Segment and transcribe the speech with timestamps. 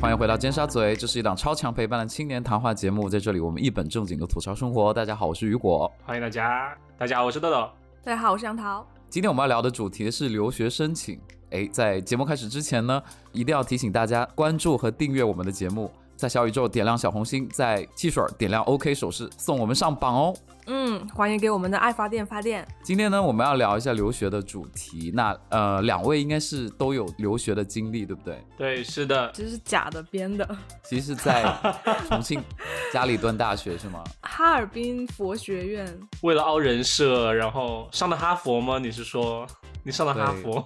[0.00, 4.94] 欢迎回到尖沙咀，这是一档超强陪伴的青年谈话节目，在这里我们一本正经的吐槽生活。
[4.94, 6.72] 大家好，我是雨果，欢迎大家。
[6.96, 7.68] 大家好，我是豆豆。
[8.04, 8.86] 大家好，我是杨桃。
[9.10, 11.20] 今天我们要聊的主题是留学申请。
[11.50, 13.02] 哎，在节目开始之前呢，
[13.32, 20.32] 一定要提醒大家关注和订阅我们的节目，在小宇宙点亮小红心，在汽水点亮 OK 手势，送我们上榜哦。
[20.70, 22.66] 嗯，欢迎给我们的爱发电发电。
[22.82, 25.10] 今天呢，我们要聊一下留学的主题。
[25.14, 28.44] 那呃，两位应该是都有留学的经历，对不对？
[28.56, 29.30] 对，是的。
[29.32, 30.46] 这是假的编的。
[30.84, 31.42] 其实是在
[32.06, 32.44] 重庆
[32.92, 34.04] 家里敦大学是吗？
[34.20, 36.00] 哈尔滨佛学院。
[36.20, 38.78] 为了凹人设，然后上的哈佛吗？
[38.78, 39.46] 你是说
[39.82, 40.62] 你上的哈佛？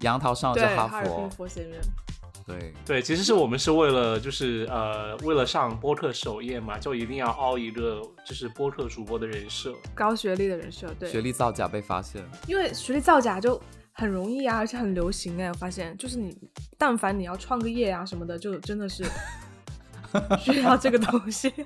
[0.00, 0.90] 杨桃上的是哈佛。
[0.90, 1.80] 哈尔滨佛学院。
[2.58, 13.60] 对对，其实是我们是为了就是呃为了上播客首页嘛，就一定要凹一个就是播客主播的人设，高学历的人设，对，学历造假被发现，因为学历造假就
[13.92, 16.36] 很容易啊，而且很流行哎，我发现就是你
[16.76, 19.04] 但凡你要创个业啊什么的，就真的是
[20.40, 21.52] 需要这个东西。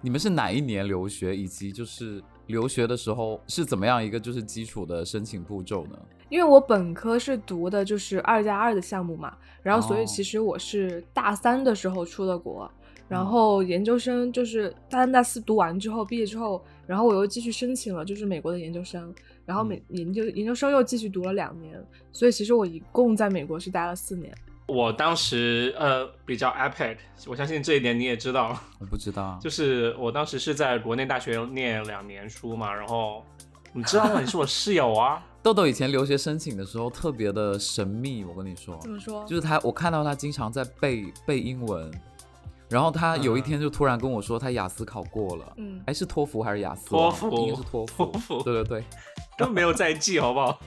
[0.00, 5.98] 你们是哪一年留学，以及就是留学的时候是怎么样一个就是基础的申请步骤呢？
[6.34, 12.68] 因为我本科是读的就是二加二的项目嘛，然后所以其实我是大三的时候出的国，
[13.06, 19.14] 然后研究生就是大三大四读完之后毕业之后，然后我又继续申请了就是美国的研究生，
[19.46, 24.34] 然后美研究研究生又继续读了两年，所以其实我一共在美国是待了四年。
[24.66, 26.96] 我当时呃比较 iPad，
[27.28, 28.58] 我相信这一点你也知道。
[28.80, 33.24] 我不知道，就是我当时是在国内大学念两年书嘛，然后
[33.72, 34.20] 你知道吗？
[34.20, 35.24] 你是我室友啊。
[35.44, 38.78] 豆豆以前留学申请的时候特别的神秘，我跟你说。
[38.80, 39.22] 怎么说？
[39.26, 41.92] 就是他，我看到他经常在背背英文，
[42.70, 45.52] 然后他有一天就突然跟我说他雅思考过了。
[45.58, 45.82] 嗯。
[45.84, 46.88] 哎，是托福还是雅思？
[46.88, 48.06] 托福，应该是托福。
[48.06, 48.42] 托福。
[48.42, 48.84] 对对对，
[49.36, 50.58] 都没有在记，好不好？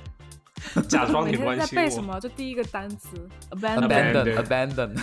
[0.87, 1.67] 假装挺关心我。
[1.67, 2.19] 在背什么？
[2.19, 3.17] 就第一个单词
[3.49, 4.95] ，abandon，abandon。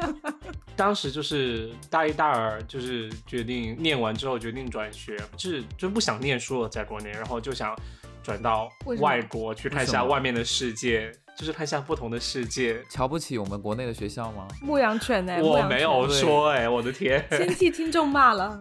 [0.74, 7.76] 当时就是大一、大二，就是决定念完之后决定转学，就是就不想念书了，在国内，然后就想
[8.24, 8.68] 转到
[8.98, 12.82] 外国去看一下外面的世界，就是看一下不同的世界。
[12.90, 14.48] 瞧不起我们国内的学校吗？
[14.62, 18.60] 牧羊犬哎，我没有说哎，我的天，先替听众骂了，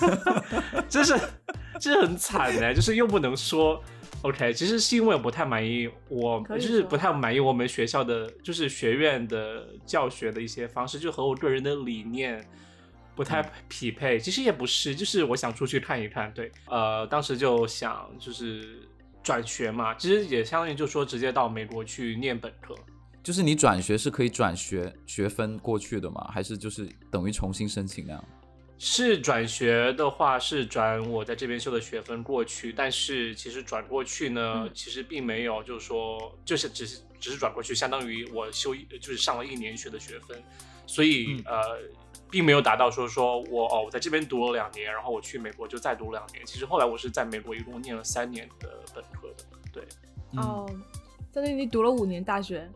[0.88, 1.14] 这是
[1.78, 3.80] 这是很惨哎，就是又不能说。
[4.22, 12.44] OK，其实是因为我不太满意，我就是不太满意我们学校的，就是学院的教学的一些方式，就和我个人的理念
[13.16, 14.20] 不太匹配。
[14.20, 16.32] 其实也不是，就是我想出去看一看。
[16.32, 18.88] 对，呃，当时就想就是
[19.22, 22.74] 转学嘛，其实也相当于就说直接到美国去念本科。
[23.24, 26.30] 就是你转学是可以转学学分过去的吗？
[26.32, 28.24] 还是就是等于重新申请那样？
[28.78, 40.40] 是转学的话，是转我在这边修的学分过去，但是其实转过去呢，其实并没有，就是说，就是只是只是转过去，相当于我修一就是上了一年学的学分，
[40.86, 41.80] 所以呃，
[42.36, 46.44] 并没有达到说说我哦，我在这边读了两年，然后我去美国就再读两年。
[46.44, 49.82] 其实后来我是在美国一共念了三年的本科的，对。
[50.36, 50.66] 哦，
[51.32, 52.68] 相当于你读了五年大学？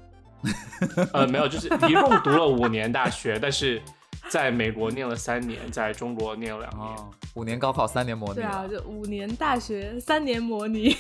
[1.12, 3.82] 呃，没有，就是一共读了五年大学，但是。
[4.28, 6.96] 在美国念了三年，在中国念了两年，
[7.34, 8.34] 五年高考，三年模拟。
[8.34, 10.94] 对啊，就五年大学，三年模拟。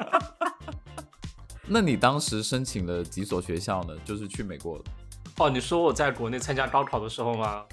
[1.68, 3.94] 那你当时申请了几所学校呢？
[4.02, 4.82] 就是去美国。
[5.40, 7.64] 哦，你说我在国内参加高考的时候吗？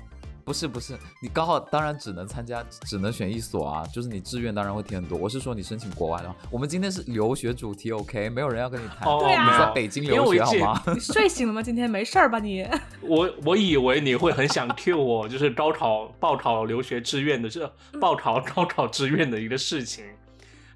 [0.46, 5.18] 不是不是，你高考当然只能参加，只能选一所啊，就是你志愿当然会填很多。
[5.18, 9.04] 我是说你申请国外的话，我们今天是留学主题，OK，没有人要跟你谈。
[9.20, 10.82] 对啊，你在北京留学好吗？
[10.94, 11.62] 你睡醒了吗？
[11.62, 12.66] 今天没事儿吧你？
[13.04, 20.06] 我我以为你会很想 Q 我，就是高考报考留学志愿的这报考高考志愿的一个事情。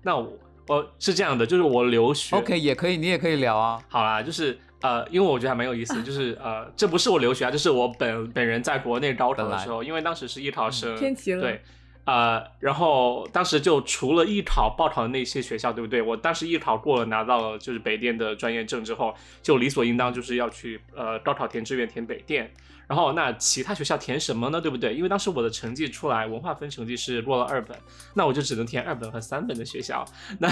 [0.01, 0.33] 那我
[0.67, 3.81] 我是这样的，就是我留学 OK 也可以，你也可以聊啊。
[3.87, 4.59] 好啦，就是。
[4.81, 11.61] 呃，因为我觉得还蛮有意思，就是呃，这不是我留学啊，这是我本本人在国内高考的时候，因为当时是艺考生，天齐了，对，
[12.05, 16.01] 呃，然后当时就除了艺考报考的那些学校，对不对？
[16.01, 19.13] 我当时艺考过了，拿到了就是北电的专业证之后，
[19.43, 22.51] 就理所应当就是要去呃高考填志愿填北电，
[22.87, 24.59] 然后那其他学校填什么呢？
[24.59, 24.95] 对不对？
[24.95, 27.77] 因为当时我的成绩出来，文化分成绩是落了二本，
[28.15, 30.03] 那我就只能填二本和三本的学校，
[30.39, 30.49] 那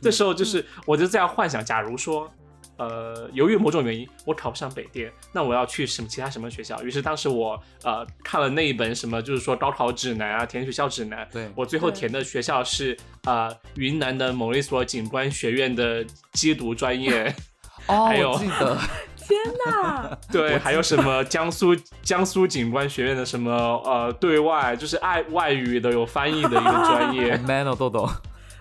[0.00, 2.32] 这时候就是我就这样幻想，假如说。
[2.76, 6.82] 呃，由于某种原因，我考不上北电，那我要去什么其他什么学校？
[6.82, 11.26] 于是当时我呃看了那一本什么，就是说高考指南啊，填学校指南。
[11.32, 17.34] 对我最后填的学校是呃云南的某一所景观学院的缉毒专业。
[17.88, 18.78] 哦， 我记得。
[19.26, 19.36] 天
[19.66, 20.16] 呐！
[20.30, 23.50] 对，还有什么江苏江苏景观学院的什么
[23.84, 27.36] 呃对外就是爱外语的有翻译的一个专业。
[27.38, 28.08] Man 哦，豆豆。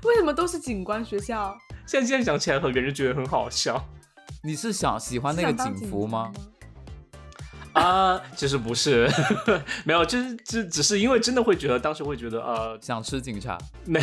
[0.05, 1.55] 为什么都是景观学校？
[1.85, 3.79] 现在现在想起来，很多人觉得很好笑。
[4.45, 6.31] 你是想喜欢那个警服吗？
[7.75, 9.05] 啊，其实不是，
[9.83, 13.99] 没有，就是只只是因为真的会觉得当时会觉得呃想吃警察，没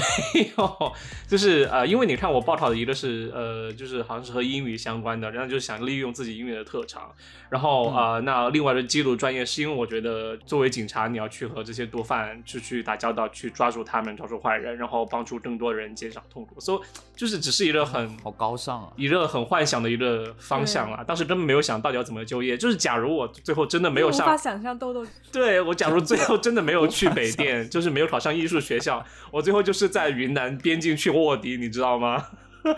[0.56, 0.92] 有，
[1.26, 7.10] 就是呃因为你看我报考的一个是呃就是好像是和英语相关的，然后就想利用自己英语的特长，
[7.48, 16.80] 然后呃那另外的记录专业是因为我觉得作为警察你要去和这些毒贩去去打交道，去抓住他们，抓住坏人，然后帮助更多人减少痛苦，所以
[17.16, 25.06] 就是只是一个很好高尚啊，一个很幻想的一个方向啊，当时根本没有想到底要怎么就业，就是假如我最后真的没有上，无法想象豆豆。
[25.30, 32.24] 对我，假如最后真的没有去北电，就是没有考上艺术学校，我最后就是在云南边境去卧底，你知道吗？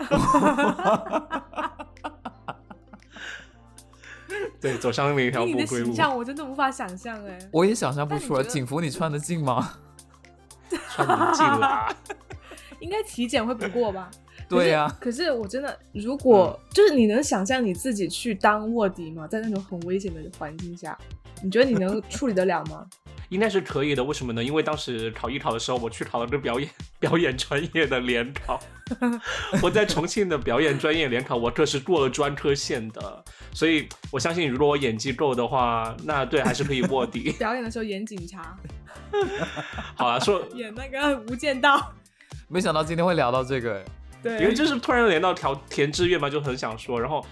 [4.59, 5.85] 对，走上另一条不归路。
[5.85, 8.43] 形象我真的无法想象哎，我也想象不出来。
[8.43, 9.73] 警服你穿得进吗？
[10.89, 11.87] 穿不进啦，
[12.81, 14.09] 应该体检会不过吧？
[14.47, 14.93] 对呀。
[14.99, 19.27] 可是我真的，如果就是你能想象你自己去当卧底吗？
[19.27, 20.97] 在那种很危险的环境下，
[21.43, 22.85] 你觉得你能处理得了吗？
[23.29, 24.03] 应该是可以的。
[24.03, 24.43] 为什么呢？
[24.43, 26.69] 因为当时考艺考的时候，我去考了个表演
[26.99, 28.59] 表演专业的联考。
[29.63, 33.23] 我在重庆的表演专业联考，我可是过了专科线的。
[33.51, 37.31] 所以我相信，如果我演技够的话，那对还是可以卧底。
[37.31, 38.55] 表演的时候演警察。
[39.95, 40.99] 好了，说演那个
[41.31, 41.77] 《无间道》。
[42.47, 43.83] 没想到今天会聊到这个。
[44.23, 46.99] 对，因为就是突然连到调填志愿嘛，就很想说。
[46.99, 47.25] 然后，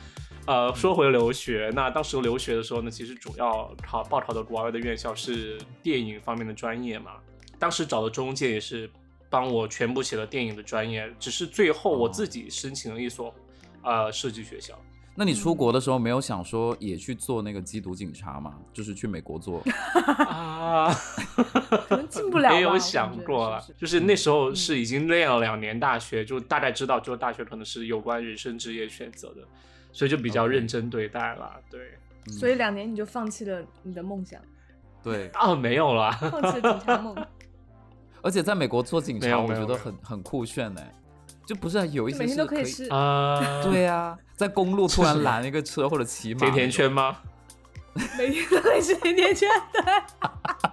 [0.46, 7.14] 呃，说回留学，那当时留学的时候呢，其实主要考报考的国外的院校是电影方面的专业嘛。
[7.58, 8.90] 当时找的中介也是
[9.30, 13.34] 帮我全部写了电影的专业，只是最后我自己申请了一所
[13.82, 14.78] 呃设计学校。
[15.16, 18.56] 那你出国的时候没有想说也去做那个缉毒警察吗？
[18.74, 19.64] 就是去美国做
[20.28, 20.92] 啊？
[22.32, 22.54] 可能进不了。
[22.54, 29.42] 也有想过了，就是那时候是已经练了两年大学，就大概知道，就大学可能是有关人生职业选择的，
[29.92, 31.52] 所以就比较认真对待了。
[31.70, 31.98] 对，
[32.32, 34.40] 所以两年你就放弃了你的梦想？
[35.04, 37.16] 对啊， 没有啦，放弃了警察梦。
[38.22, 40.82] 而且在美国做警察，我觉得很很酷炫呢。
[41.46, 43.62] 就不是有一些每天都可以吃啊？
[43.64, 47.18] 对呀，在公路突然拦一个车或者骑马，甜甜圈吗？
[48.18, 50.73] 每天都可以吃甜甜圈的。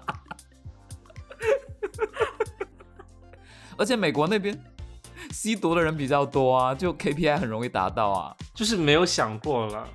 [3.81, 4.57] 而且美国那边
[5.31, 8.37] 吸毒的人比较多啊，就 KPI 很容易达到啊。
[8.55, 9.89] 就是没有想过了。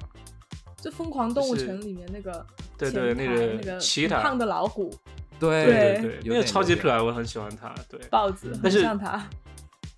[0.81, 2.45] 就《疯狂动物城》里面那个，
[2.77, 4.91] 对对，那个那个奇塔胖的老虎，
[5.39, 7.73] 对对对，那个超级可爱，我很喜欢他。
[7.87, 9.23] 对，豹子，但是像他。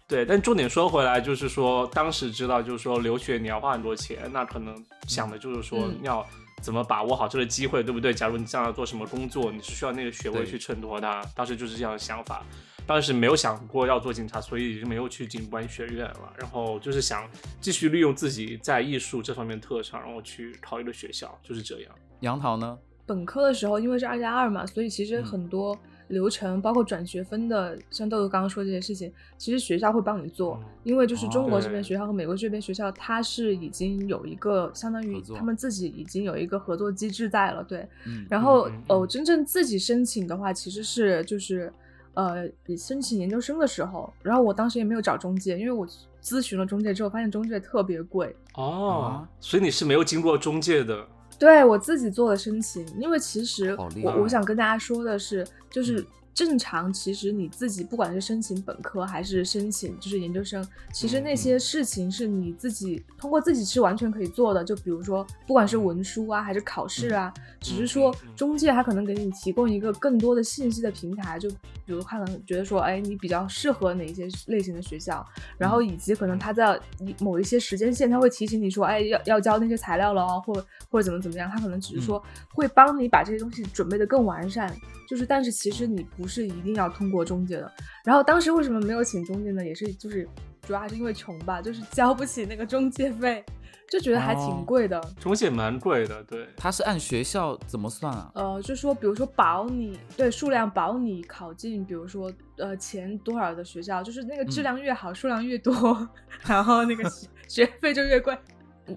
[0.06, 4.74] 对，但重点说回来，就是说当时知道，就是说留学你要花很多钱，那可能
[5.08, 6.26] 想的就是说要
[6.62, 8.14] 怎么把握好这个机会，对不对？
[8.14, 11.22] 假如你将来做什么工作，你是需要那个学位去衬托它。
[11.36, 12.46] 当时就是这样的想法，
[12.88, 16.34] 当时没有想过要做警察，所以就没有去警官学院了。
[16.40, 17.30] 然后就是想
[17.62, 21.92] 继续利用自己在艺术这方面特长，然后去考一个学校，就是这样。
[22.22, 22.80] 杨桃呢？
[23.06, 25.78] 本科的时候，因为是二加二嘛，所以其实很多。
[26.08, 37.86] 流程包括转学分的，像豆豆刚刚说这些事情，其实学校会帮你做，因为就是中国这边学校和美国这边学校，它是已经有一个相当于他们自己已经有一个合作机制在了，对。
[38.30, 41.70] 然后哦，真正自己申请的话，其实是就是
[42.18, 45.88] 呃，申请研究生的时候，然后我当时也没有找中介，因为我
[46.20, 48.36] 咨询了中介之后，发现中介特别贵。
[48.56, 51.06] 哦，所以你是没有经过中介的。
[51.38, 56.04] 对我自己做的申请，因为其实我我想跟大家说的是，就是
[56.38, 60.64] 正常，其实你自己不管是申请本科还是申请就是研究生，
[60.94, 64.64] 其实那些事情是你自己通过自己是完全可以做的。
[64.64, 75.26] 就比如说，不管是文书啊还是考试啊，只是说中介他可能给你提供一个更多的信息的平台，就比如他可能觉得说，哎，你比较适合哪一些类型的学校，
[75.58, 76.80] 然后以及可能他在
[77.20, 80.54] 某一些时间线他会提醒你说，哎，要要交那些材料了哦，或
[80.92, 84.72] 或者怎么怎么样，他可能只是说会帮你把这些东西准备的更完善。
[85.10, 87.72] 就是，但是其实你不是一定要通过中介的。
[88.04, 89.66] 然后当时为什么没有请中介呢？
[89.66, 90.28] 也是就是
[90.62, 93.44] 主要还是因为穷吧，就是交不起那个中介费，
[93.90, 95.00] 就觉得还挺贵的。
[95.20, 96.48] 中介蛮贵的，对。
[96.58, 98.32] 他是按学校怎么算啊？
[98.36, 105.74] 呃，就说比如说保你对数量保你考进，比如说呃前多少的学校，就是那个质量越好，数量越多，
[106.46, 107.10] 然后那个
[107.48, 108.38] 学费就越贵。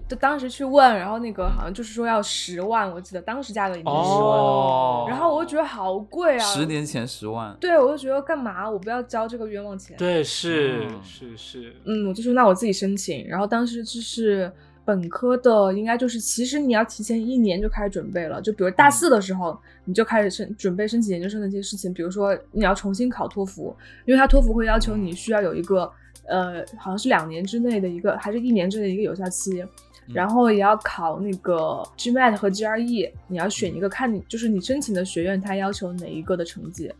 [0.07, 6.39] 就当时去问，然后那个好像就是说要十万，我记得当时价格已经十万了，然后我就觉得好贵啊！
[6.39, 8.69] 十年前十万，对我就觉得干嘛？
[8.69, 9.97] 我不要交这个冤枉钱。
[9.97, 13.27] 对，是是是，嗯，我就说那我自己申请。
[13.27, 14.49] 然后当时就是
[14.85, 25.91] 本科的，应该就是其实你要提前一年就开始准备了，就比如大四的时候你就开始申准备申请研究生的这些事情，比如说你要重新考托福，因为他托福会要求你需要有一个。
[26.27, 29.63] 呃，好像是两年之内的一个，还是一年之内的一个有效期。
[30.07, 36.91] 然后也要考那个 GMAT 和 GRE，你要选一个，看你就是你申请的学院它要求哪一个的成绩，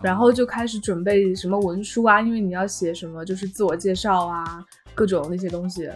[0.00, 4.64] 然后就开始准备什么文书啊，因为你要写什么就是自我介绍啊，
[4.94, 5.90] 各种那些东西。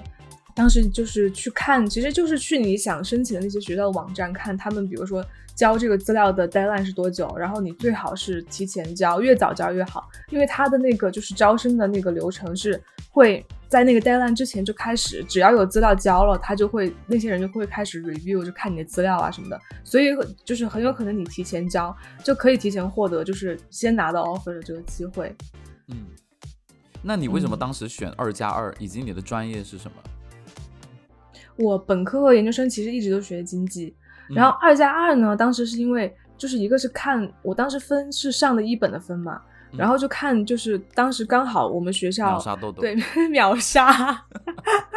[0.59, 5.25] 当时就是去看，其实就是去你想申请的那些学校的网站看，他们比如说
[5.55, 20.07] 交这个资料的 deadline 是多久，然后你最好是提前交，越早交越好，因为他的那个就是招生的那个流程是会在那个 deadline 之前就开始，只要有资料交了，他就会那些人就会开始 review，就看你的资料啊什么的，所以
[20.45, 25.33] 就是很有可能你提前交就可以提前获得就是先拿到 offer 的这个机会。
[25.87, 26.05] 嗯，
[27.00, 29.97] 那你为什么当时选二加二，以及你的专业是什么？
[31.59, 33.95] 我本科和研究生其实一直都学经济，
[34.29, 39.43] 然后二加二呢，当时是因为就是一个是看我当时分是上的一本的分嘛，
[39.77, 42.97] 然后就看就是当时刚好我们学校秒杀豆豆对
[43.29, 44.25] 秒杀，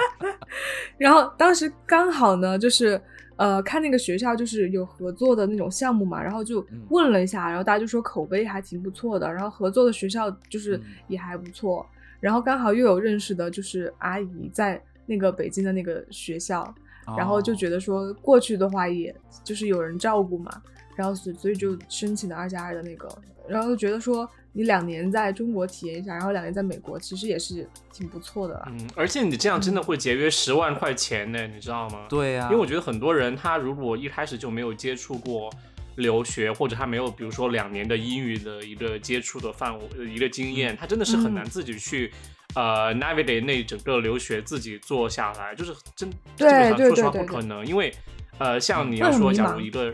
[1.00, 3.02] 然后当时刚好呢就是
[3.38, 11.84] 呃看那个学校就是有合作的那种项目嘛，然后就问了一下，然后大家就说口碑还挺不错的，然后合作的学校就是也还不错，
[12.20, 14.80] 然后刚好又有认识的就是阿姨在。
[15.12, 16.74] 那个北京的那个学校，
[17.18, 19.14] 然后就觉得说过去的话，也
[19.44, 20.50] 就是有人照顾嘛，
[20.96, 23.10] 然后所所以就申请了二加二的那个，
[23.46, 28.64] 然后就觉得说你两年在中国体验一下，然后两年在美国，其实也是挺不错的。
[28.68, 32.06] 嗯，而且你这样真的会节约十万块钱呢，你知道吗？
[32.08, 35.50] 对呀，因为我觉得很多人他如果一开始就没有接触过
[35.98, 42.14] 留学，或者他没有比如说两年的英语的一个接触的范围一个经验，他真的是很难自己去。
[42.54, 47.94] 呃，navigate 那整个留学自己做下来，就是真基本上说实话不可能，因为
[48.40, 49.94] 呃，像你要说，假如一个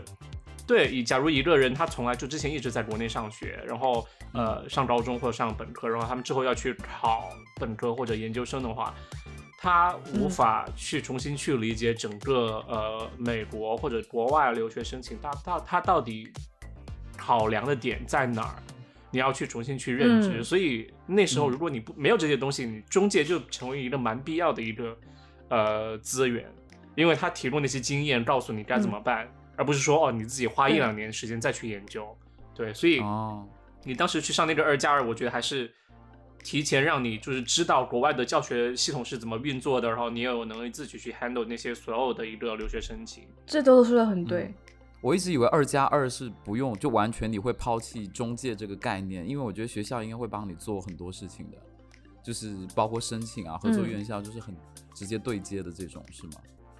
[0.66, 8.94] 对，以假如一个人他从来就之前一直在国内上学，然后呃上高中或者上本科，然后他们之后要去考本科或者研究生的话，
[9.58, 16.30] 他无法去重新去理解整个呃美国或者国外留学申请，他他他到底
[17.16, 18.62] 考量的点在哪儿？
[19.10, 24.96] 你要去重新去认知，所以那时候如果你不没有这些东西，你中介就成为一个蛮必要的一个
[25.48, 26.44] 呃资源，
[26.94, 32.06] 因为他提供那些经验，告诉你该怎么办，而不是说哦你自己花一两年时间再去研究。
[32.54, 33.00] 对，所以
[33.84, 35.72] 你当时去上那个二加二，我觉得还是
[36.44, 43.24] 提前让你就是知道国外的教学系统是怎么运作的，然后你也有能力自己去 handle 那些所有的一个留学申请。
[43.46, 44.52] 这都说的很对。
[45.00, 51.56] 我一直以为二加二是不用，就完全你会抛弃中介这个概念，因为我觉得学校应该会帮你做很多事情的，
[52.22, 54.54] 就是包括申请啊、合作院校，就是很
[54.94, 56.32] 直接对接的这种，是吗？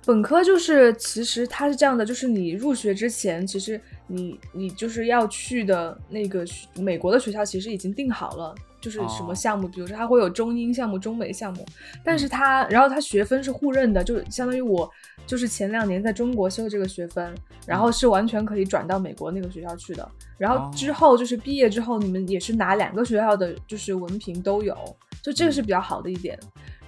[0.04, 6.44] 本科就是，其实它是这样的，就是你入学之前，其实你你就是要去的那个
[6.76, 8.54] 美国的学校，其实已经定好了。
[8.80, 11.66] 就是什么项目，比如说它会有中英项目、中美项目，
[12.04, 14.90] 但是它，然后它学分是互认的，就相当于我
[15.26, 17.34] 就是前两年在中国修的这个学分，
[17.66, 24.76] 然后是完全可以转到美国那个学校去的，然后之后就是毕业之后，你们也是拿两个学校的就是文凭都有。
[25.20, 26.38] 就这个是比较好的一点，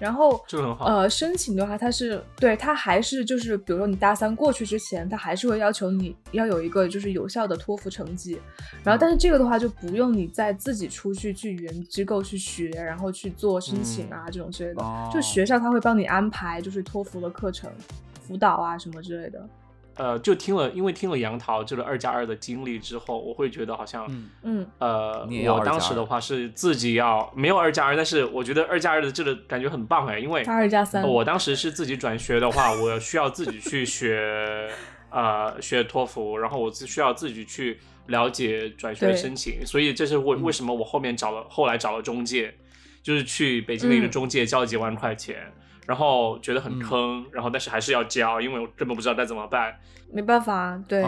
[0.00, 0.42] 然后
[0.80, 8.40] 呃，申请的话，它是对它还是就是，比如说你大三过去之前，它还是会要求你要有一个就是有效的托福成绩，
[8.82, 17.70] 然后但是这个的话就不用你再自己出去去语言机构去学，然后去做申请啊这种之类的，就学校他会帮你安排就是托福的课程
[18.26, 19.46] 辅导啊什么之类的。
[20.00, 24.06] 呃，就听了，因为听了杨桃这个二加二的经历之后，我会觉得好像，
[24.42, 34.70] 嗯，呃，我当时的话是自己要没有二加二，但是我觉得二加二的这个感觉很棒哎，因为二加三，我当时是自己转学的话，我需要自己去学，
[35.10, 42.54] 呃，学托福，然后我需要自己去了解转学申请，所以这是为为什么我后面找了后来找了中介，
[43.02, 45.52] 就是去北京的一个中介交了几万块钱。
[45.86, 49.78] 然后觉得很坑，然后但是还是要交，因为我根本不知道该怎么办。
[50.12, 51.04] 没办法，对，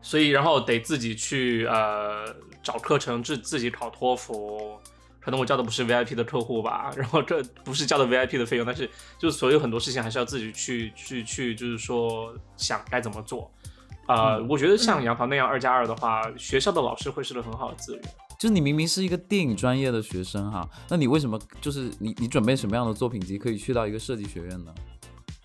[0.00, 2.24] 所以然后得自己去呃
[2.62, 4.78] 找课程，自自己考托福。
[5.24, 13.48] 可能我交的不是 VIP 的客户吧，然后这不是交的 VIP 的费用，但是就是所有很多事情还是要自己去去去，就是说想该怎么做。
[14.08, 18.02] 呃，我觉得像杨桃那样二加二的话，学校的老师会是个很好的资源。
[18.42, 24.74] 就是你明明是一个电影专业的学生哈，那你为什么就是你你准备什么样的作品集可以去到一个设计学院呢？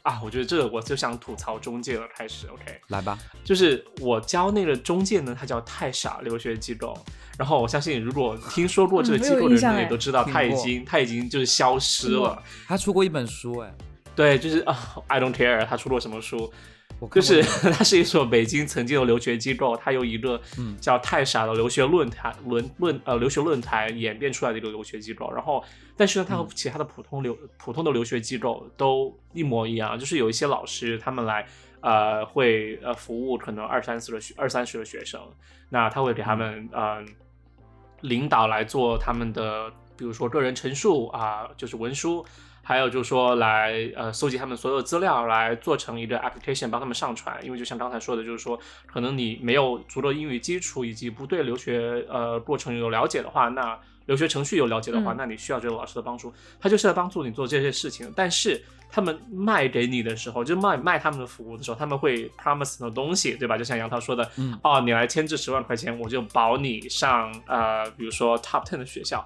[0.01, 2.07] 啊，我觉得这个我就想吐槽中介了。
[2.15, 3.19] 开始，OK，来吧。
[3.43, 6.97] 就是我教那个中介呢，他叫太傻留学机构。
[7.37, 12.41] 然后我相信，如果听说过这个机构的人，也都知道他已经他已经就是消失了。
[12.65, 13.71] 他出过一本书，哎，
[14.15, 14.75] 对，就是啊
[15.05, 16.51] ，I don't care，他出过什么书？
[17.11, 20.41] 就是 它是一所北京曾经的留学机构，它由一个
[20.81, 25.31] 叫太傻的留学论坛论论呃留学论坛演变出来的一个留学机构。
[25.31, 25.63] 然后，
[25.95, 31.45] 但是呢，它和其他的普通留普通的留学机构都一模一样，就是有一些老师他们来
[31.81, 35.21] 呃会呃服务可能二三十的学二三十的学生，
[35.69, 37.05] 那他会给他们呃
[38.01, 42.25] 领导来做他们的，比如说个人陈述啊，就是文书。
[42.67, 47.39] 还有就是说，来呃搜集他们所有资料，来做成一个 application 帮他们上传。
[47.41, 56.33] 因为就像刚才说的，就是说，可能你没有足够英语基础，以及不对留学呃过程有了解的话，那留学程序有了解的话，那你需要这个老师的帮助。
[56.59, 58.11] 他就是在帮助你做这些事情。
[58.13, 63.57] 但是他们卖给你的时候，就卖卖他们的服务的时候，他们会 promise 的东西，对吧？
[63.57, 64.29] 就像杨涛说的，
[64.61, 69.25] 哦，你来签这十万块钱，我就保你上呃，比如说 top ten 的学校，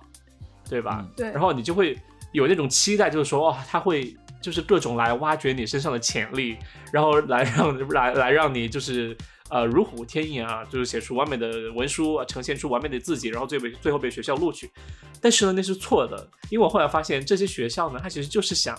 [0.69, 1.03] 对吧？
[1.17, 1.31] 对。
[1.31, 1.97] 然后你就会。
[2.31, 6.57] 有那种期待，就是说，哦，他会就是各种来挖掘你身上的潜力，
[6.91, 9.15] 然后来让来来让你就是
[9.49, 14.69] 呃如虎添翼啊，就是写出完美的文书，呈现出完美的自己，然后最被最后被学校录取。
[15.19, 18.77] 但是呢，那是错的，因为我后来发现这些学校呢，他其实就是想。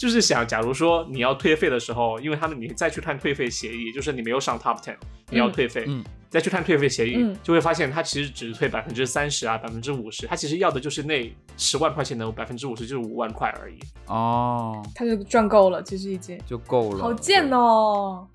[0.00, 4.96] 就是想，假如说你要退费的时候，因为他们你再去看退费协议，就是你没有上 top ten，
[5.28, 13.78] 你要退费，嗯，再去看退费协议，就会发现他其实只退百分之三十啊，百分之五十，他其实要的就是那十万块钱的百分之五十，就是五万块而已。
[14.06, 16.98] 哦，他就赚够了，其实已经就够了。
[16.98, 18.26] 好贱哦。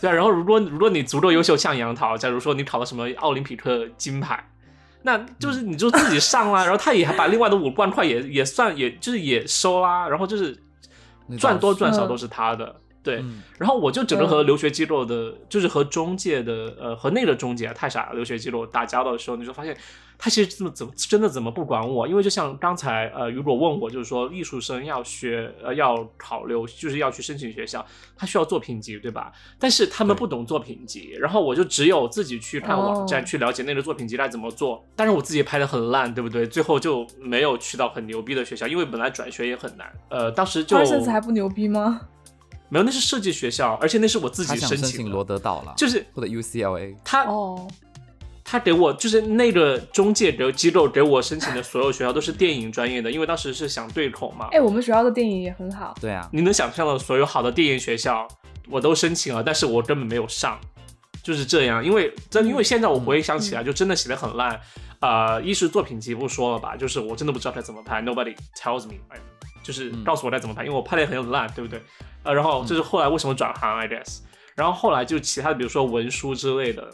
[0.00, 4.42] 对啊，然后如果如果你足够优秀，像杨桃，假如说你考了什么奥林匹克金牌，
[5.02, 10.58] 那就是你就自己上啦，然后他也还把另外的五万块也也算，也就是也收啦，然后就是。
[11.38, 13.24] 赚多赚少都是他的，对。
[13.58, 19.76] 然后我就整个和留学机构的，就是和中介的，呃，和那个中介太傻了，留学机构打交道的时候，你就发现。
[20.24, 22.06] 他其实怎么怎么真的怎么不管我？
[22.06, 27.84] 因为就像刚才呃，如果问我就是说艺术生要学呃要考留就是要去申请学校，
[28.16, 29.32] 他需要作品集对吧？
[29.58, 34.86] 但是他们不懂作品集，然后我就只有自己去看网站去了解那个作品集该怎么做。
[34.94, 36.46] 但是我自己拍的很烂，对不对？
[36.46, 39.92] 最后就没有去到很牛逼的学校，因为本来转学也很难。
[40.08, 42.00] 呃，当时就还不牛逼吗？
[42.68, 46.94] 没有，那是设计学校，而且那是我自己申请罗德岛了，就是或者 UCLA。
[47.04, 47.66] 他哦。
[48.52, 54.48] 他给我就是那个中介的机构给我申请的所有学校都是电影专业的，因为当时是想对口嘛。
[54.50, 55.94] 哎，我们学校的电影也很好。
[55.98, 58.28] 对啊，你能想象到所有好的电影学校
[58.68, 60.60] 我都申请了，但是我根本没有上，
[61.22, 61.82] 就是这样。
[61.82, 64.60] 因为真因为现在我回想起来，就真的写的很烂。
[65.00, 69.16] 呃，一是作品集不说了吧，就是我真的不知道该怎么拍，Nobody tells me，哎，
[69.62, 71.80] 就是告诉我该怎么拍，因为我拍的也很烂，对不对？
[72.22, 74.18] 呃，然后这是后来为什么转行，I guess。
[74.54, 76.92] 然后后来就其他的，比如说文书之类的。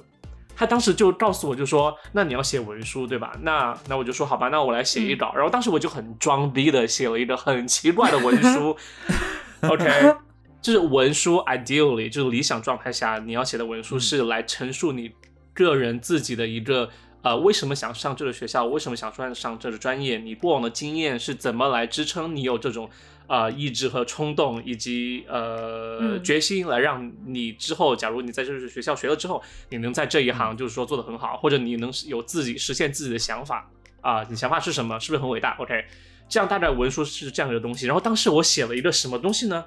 [0.58, 8.76] 他当时就告诉我，就说：“那你要写文书，对吧？”那那我就说：“好吧，那我来写一稿。”然后当时我就很装逼的写了一个很奇怪的文书。
[9.70, 10.16] OK，
[10.60, 15.12] 就是文书，ideally 就是理想状态下你要写的文书是来陈述你
[15.54, 16.90] 个人自己的一个
[17.22, 22.90] 呃为什么想上这个学校，为什么想上上这个专业，你过往的经验是怎么来支撑你有这种。
[23.28, 34.98] 啊，意志和冲动，以及呃决心，来让你之后，假如你在这个学校学了之后，你能在这一行就是说做得很好，或者你能有自己实现自己的想法啊，你想法是什么？
[34.98, 35.84] 是不是很伟大？OK，
[36.26, 37.84] 这样大概文书是这样一个东西。
[37.86, 39.62] 然后当时我写了一个什么东西呢？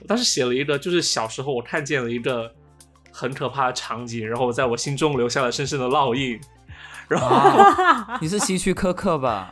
[0.00, 2.52] 我当时写了一个，就是小时候我看见了一个
[3.10, 6.40] 很可怕的场景，然后在我心中留下了深深的烙印。
[7.08, 9.50] 然后 你是希区柯克吧？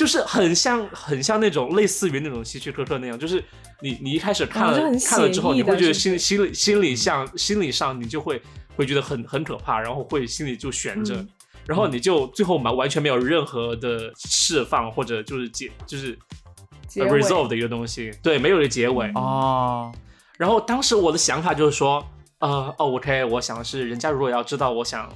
[0.00, 3.44] 就是很像，很像那种类似于那种希区柯克那样，就是
[3.80, 8.40] 你你一开始看了看了之后，你会觉得心心里心里像心理上你就会
[8.76, 11.22] 会觉得很很可怕，然后会心里就悬着，
[11.66, 16.18] 然后你就最后完完全没有任何的释放或者就是解就是
[16.94, 19.92] resolve 的一个东西，对，没有的结尾哦。
[20.38, 22.02] 然后当时我的想法就是说，
[22.38, 25.12] 呃，哦，OK，我想的是，人家如果要知道我想。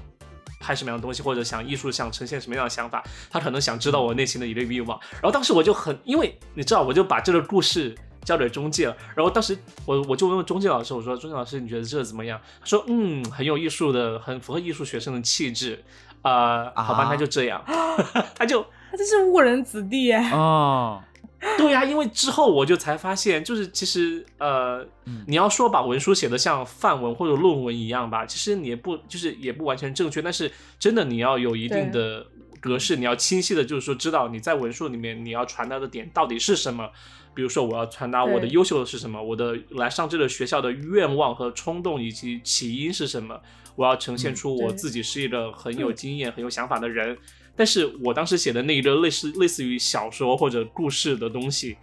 [0.65, 4.99] 拍什么样的东西，或者想艺术想呈现什么样的想法，他可能想知道我内心的一个欲望。
[5.13, 8.97] 然后当时我就很，因为你知道，我就把这个故事交给中介了。
[9.15, 15.85] 然后当时我我就问问中介老师，我说：“中介老师，你觉得这怎么样？”他说：“嗯，很有艺术的，很符合艺术学生的气质。”
[16.23, 17.63] 啊，好吧，那就这样。
[18.35, 20.31] 他就他这是误人子弟哎。
[20.33, 21.03] 哦。
[21.59, 24.87] 对呀，因为之后我就才发现，就是其实呃，
[25.27, 30.23] 你要说把文书写的像范文或者论文一样吧，其实你也不就是也不完全正确。
[30.23, 32.27] 但是真的你要有一定的
[32.61, 36.91] 格式，你要清晰的，就是说知道你在文书里面你要传达的点到底是什么。
[37.35, 43.41] 比如说我要传达我的优秀的是什么，我的来上这个学校的愿望和冲动以及起因是什么，
[43.75, 47.19] 我要呈现出我自己是一个很有经验、很有想法的人。
[47.57, 51.77] 但是我当时写的那一个类似类似于小说或者故事的东西，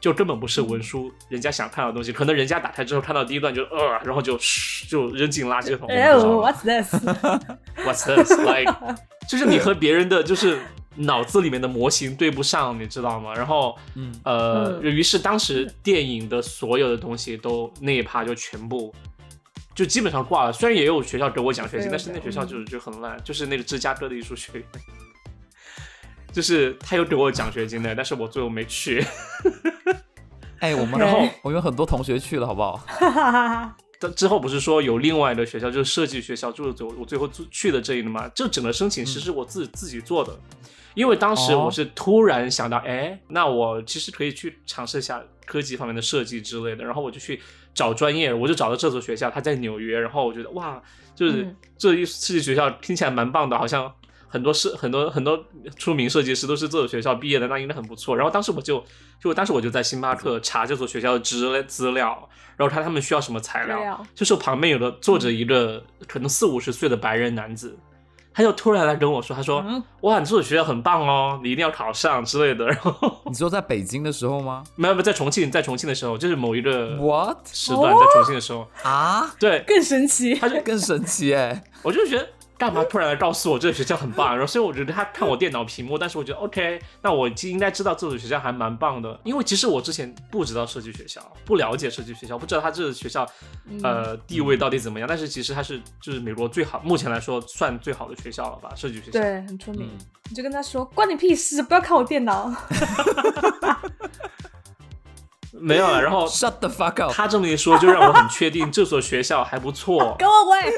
[0.00, 4.38] 就根本不是文书人家想看到的东西，可能人家打开之后看到第一段就呃，然后就
[4.88, 5.88] 就扔进垃圾桶。
[5.88, 8.72] 哎，What's this？What's this？Like，
[9.28, 10.60] 就是你和别人的就是
[10.96, 13.34] 脑子里面的模型对不上，你知道吗？
[13.34, 18.94] 然后，嗯呃，于是当时电影的所有的东西都那一趴就全部
[19.74, 20.52] 就基本上挂了。
[20.52, 24.64] 虽然也有学校给我奖学金，但是那学校就是就很烂，就是那个芝加哥的艺术学院。
[26.36, 29.02] 就是他有给我奖学金的，但是我最后没去。
[30.60, 32.78] 哎，我们然后我有很多同学去了，好不好？
[33.98, 38.28] 但之后不是说有另外的学校，就是设计学校，就是我我最后去的这一的嘛。
[38.34, 40.38] 这整个申请其实我自己自己做的，
[40.92, 46.84] 因为当时我是突然想到，哎，那我其实可以去尝试一下科技方面的设计之类的。
[46.84, 47.40] 然后我就去
[47.72, 49.98] 找专业，我就找到这所学校，它在纽约。
[49.98, 50.82] 然后我觉得哇，
[51.14, 53.90] 就是这一设计学校听起来蛮棒的，好像。
[54.28, 55.42] 很多设很多很多
[55.76, 58.16] 出名设计师都是这所学校毕业的，那应该很不错。
[58.16, 58.84] 然后当时我就
[59.20, 64.06] 就当时我就在星巴克查这所学校的资资料，然后看他们需要什么材料。
[64.14, 67.78] 就是旁边有个坐着一个可能四五十岁的白人男子，
[68.34, 69.64] 他就突然来跟我说：“他说
[70.02, 74.62] 哇，你这所学校很棒哦，你一定要考上之类的。”然后你说在北京的时候吗？
[74.74, 79.34] 没有没有，在重庆，在重庆的时候，就是某一个 what 时段在重庆的时候啊？
[79.38, 82.28] 对，更神奇，他就更神奇哎，我就觉得。
[82.58, 84.30] 干嘛突然来告诉我这个学校很棒？
[84.30, 93.26] 然后所以我觉得他看我电脑屏幕，但是我觉得 OK，那我就应该知道这所学校还蛮棒的，因为其实我之前不知道设计学校，不了解设计学校，不知道他这个学校
[93.82, 95.06] 呃地位到底怎么样。
[95.08, 98.70] 但是其实它是就是美国最好，目前来说算最好的学校了吧？
[98.74, 99.90] 设计学校对，很出名。
[100.28, 102.50] 你就跟他说关你屁事，不要看我电脑。
[105.52, 107.12] 没有了，然后 shut the fuck up。
[107.12, 110.16] 他这么一说，就让我很确定这所学校还不错。
[110.20, 110.72] Go away。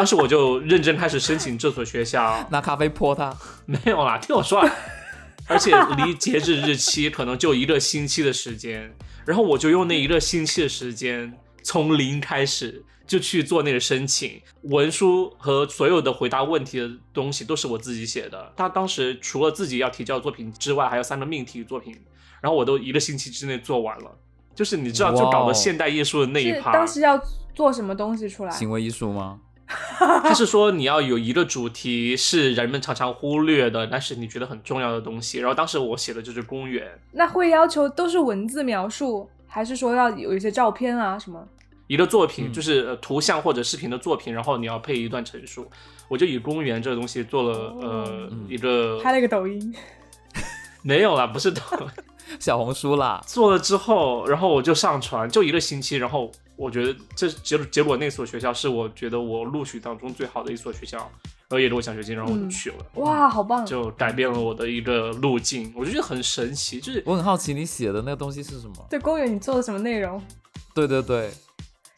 [0.00, 3.36] 当时我就认真开始申请这所学校， 拿咖啡泼他，
[3.66, 4.66] 没有啦，听我说，
[5.46, 18.54] 而且离截止日期可能就一个星期的时间，然后我就用那一个星期的时间，从零开始就去做那个申请文书和所有的回答问题的东西都是我自己写的。
[18.56, 21.94] 他当时除了自己要提交作品之外，还有三个命题作品，
[22.40, 24.16] 然后我都一个星期之内做完了。
[24.54, 26.72] 就是你知道，就搞的现代艺术的那一趴。
[26.72, 27.22] 当时要
[27.54, 28.50] 做什么东西出来？
[28.50, 29.40] 行为艺术吗？
[29.98, 35.38] 他是说你要有一个主题是人们常常忽略的，但是你觉得很重要的东西。
[35.38, 36.86] 然后当时我写的就是公园。
[37.12, 41.46] 那会要求都是文字描述，还是说要有一些照片啊什么？
[41.86, 45.70] 一个作品就是图像或者视频的作品，然后你要配一段陈述。
[46.08, 49.72] 我就以公园这个东西做了呃一个拍了一个抖音，
[50.82, 51.60] 没有啦，不是抖
[52.40, 53.22] 小红书啦。
[53.26, 56.32] 做了之后，然后我就上传，就一个星期，然后。
[56.60, 62.76] 我觉得这结结果那所学校是我觉得我录取当中最好的一所学校，然后也给我奖学金，然后我就去了。
[62.96, 63.64] 哇，好棒！
[63.64, 66.78] 就改变了我的一个路径，我就觉得很神奇。
[66.78, 68.74] 就是我很好奇你写的那个东西是什么？
[68.90, 70.22] 对，公园你做的什么内容？
[70.74, 71.30] 对对对，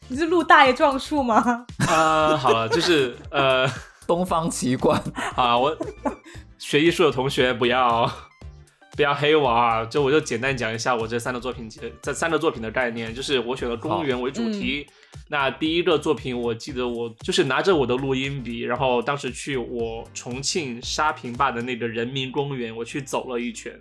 [0.07, 1.65] 你是录大爷撞树吗？
[1.89, 3.69] 啊，好了，就是呃，
[4.07, 4.97] 东方奇观
[5.35, 5.77] 啊，我
[6.57, 8.09] 学艺术的同学不要。
[8.95, 9.83] 不要黑我啊！
[9.85, 11.67] 就我就简单讲一下我这三个作品，
[12.01, 14.85] 这三个作品的概念，就是我选了公园为主题。
[15.29, 23.73] 那第一个作品，我记得我就是拿着我的录音笔，然后当时去我重庆沙坪坝的那个人民公园，我去走了一圈，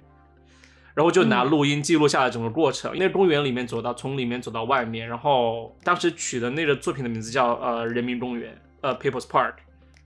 [0.95, 2.93] 然后就拿录音记录下来整个过程。
[2.97, 9.57] 那个公园里面走到从里面走到外面，然后当时取的那个作品的名字叫呃人民公园，呃 People's Park，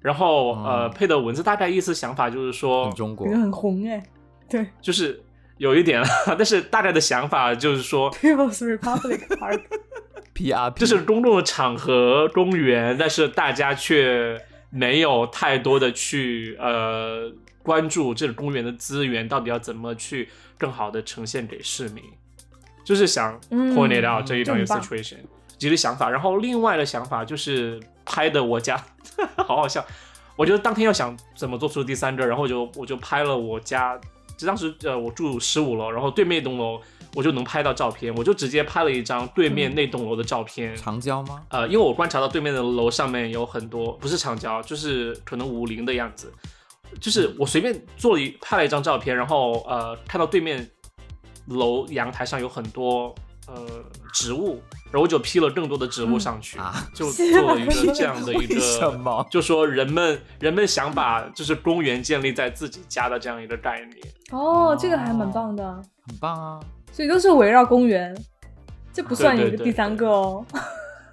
[0.00, 4.02] 然后呃配的文字大概意思想法就是说，中国很红哎。
[4.48, 5.22] 对，就是
[5.58, 6.02] 有一点，
[6.38, 17.32] 但是大概的想法就是说， People's Republic Park，P R，就是公众的场合公园，但是大家却没有太多的去呃
[17.62, 20.28] 关注这个公园的资源到底要怎么去
[20.58, 22.04] 更好的呈现给市民，
[22.84, 25.16] 就是想 point it out 这一种 situation，
[25.58, 28.76] 几个想法，然后另外的想法就是拍的我家，
[29.38, 29.84] 好好笑，
[30.36, 33.98] 我觉得当天要想怎么做出第三个，然后就我就拍了我家。
[34.36, 36.80] 就当时呃，我住十五楼，然后对面那栋楼
[37.14, 40.76] 我就能拍到照片，我就直接拍了一张对面那栋楼的照片。
[40.76, 41.42] 长焦吗？
[41.48, 46.32] 呃，因为我观察到对面的楼上面有很多，不是长焦，就是可能五零的样子。
[47.00, 50.70] 就是我随便做了一拍了一张照片，然后呃，看到对面
[51.46, 53.14] 楼阳台上有很多
[53.46, 54.62] 呃植物。
[54.92, 58.56] 然后就 P 了更多的植物上去啊，就做了一个这样的一个，
[59.28, 63.98] 就说人们人们想把就是公园建立在自己家的这样一个概念。
[64.30, 65.74] 哦，这个还蛮棒的，
[66.06, 66.60] 很棒啊！
[66.92, 68.16] 所以都是围绕公园，
[68.92, 70.46] 这不算一个第三个哦。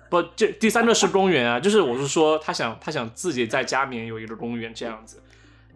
[0.10, 5.22] 不，这第三个是公园啊，就是我是说他想他想自己在家里面有一个公园这样子。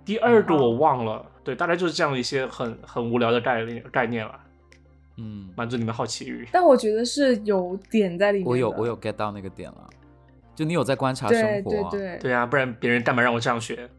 [0.06, 4.34] 第二个我忘了，对，大概就是这样一些很很无聊的概念概念了。
[5.17, 6.47] 嗯，满足你们好奇欲。
[6.51, 8.47] 但我觉得是有点在里面。
[8.47, 9.89] 我有我有 get 到那个点了，
[10.56, 13.89] 就你有在观察对生活，对对对啊，不然别人干嘛让我这样学？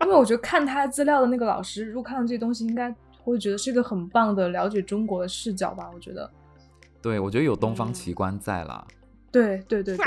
[0.00, 5.88] 因为我觉得看他资料的那个老师，如果看到这些东西，应该会觉得是一个很棒的了解中国的视角吧。
[5.94, 6.30] 我觉得，
[7.00, 8.86] 对我觉得有东方嗯奇观在啦。
[9.30, 10.06] 对对对对，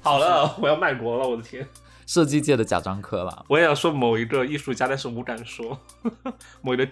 [0.00, 1.66] 好了，我要卖国了，我的天！
[2.06, 5.78] 设计界的贾樟柯啦，我也要说某一个艺术家，但是我不敢说
[6.62, 6.88] 某一个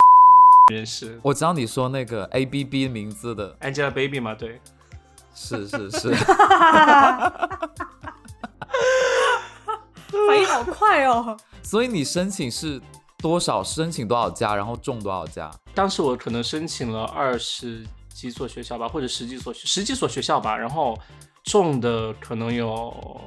[0.72, 4.60] 人士我知道你说那个 A B B 名字的，Angelababy 吗，对，
[5.34, 6.12] 是是是，
[10.26, 11.36] 反应好快哦。
[11.62, 12.80] 所以你申请是
[13.18, 13.62] 多少？
[13.62, 15.48] 申请多少家，然后中多少家？
[15.72, 20.98] 当时我可能申请了二十几所学校吧，或者十几所十几所学校吧，然后
[21.44, 23.20] 中的可能有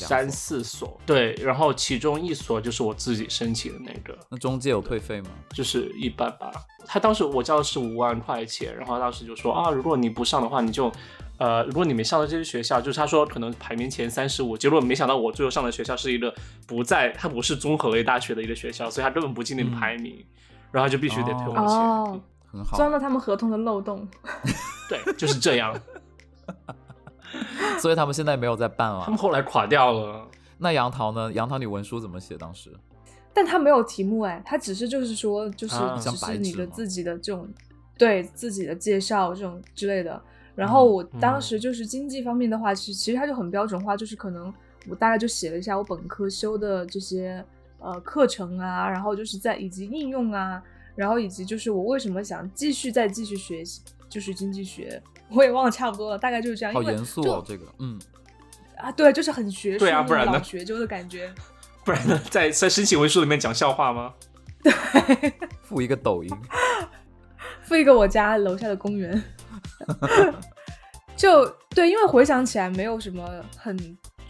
[0.00, 5.30] 三四所，对，然后其中一所就是我自己申请的那个，那中介有退费吗？
[5.52, 6.50] 就是一般吧。
[6.86, 10.92] 他当时我交的是五万块钱，然后当时就说啊，如果你不上的话，你就。
[11.38, 16.32] 呃，如果你没上到这些学校，就是他说可能排名前三十五，结果没想到我最后上的学校是一个
[16.68, 20.24] 不在，它不是综合类大学的一个学校，所以他根本不进那个排名，
[20.70, 21.64] 然后他就必须得退我钱。
[21.64, 24.06] 哦，很好，钻了他们合同的漏洞。
[24.88, 25.74] 对，就是这样。
[27.80, 29.18] 所以他们现在没有在办了他们。
[29.18, 30.28] 后来垮掉了。
[30.58, 31.32] 那杨桃呢？
[31.32, 32.36] 杨桃，你文书怎么写？
[32.36, 32.70] 当时
[33.34, 37.48] 但他没有题目哎，他只是就是说，就是啊只是你的自己的这种
[37.98, 40.22] 对自己的介绍这种之类的。
[40.54, 44.52] 然后我当时就是经济方面的话，其实其实他就很标准化，就是可能
[44.86, 47.42] 我大概就写了一下我本科修的这些
[47.78, 50.62] 呃课程啊，然后就是在以及应用啊，
[50.94, 55.02] 然后以及就是我为什么想继续再继续学习就是经济学，
[55.34, 56.72] 我也忘了差不多了，大概就是这样。
[56.74, 57.98] 好严肃哦，这个，嗯，
[58.76, 61.32] 啊，对，就是很学术，对啊不然呢老学究的感觉。
[61.84, 64.14] 不然呢，在在申请文书里面讲笑话吗？
[64.62, 64.72] 对
[65.62, 66.30] 附一个抖音，
[67.62, 69.22] 附一个我家楼下的公园。
[71.16, 73.76] 就对，因为回想起来没有什么很